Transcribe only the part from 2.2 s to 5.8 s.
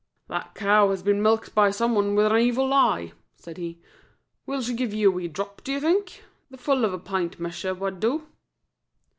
an evil eye," said he. "Will she give you a wee drop, do you